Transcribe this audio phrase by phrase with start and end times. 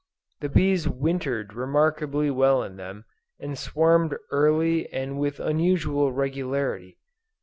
[0.39, 3.05] The bees wintered remarkably well in them,
[3.39, 6.97] and swarmed early and with unusual regularity.